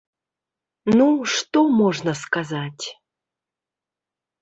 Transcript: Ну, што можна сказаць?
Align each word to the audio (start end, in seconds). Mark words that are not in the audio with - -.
Ну, 0.97 1.07
што 1.35 1.59
можна 1.83 2.11
сказаць? 2.25 2.85